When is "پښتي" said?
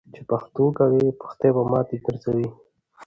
1.21-1.49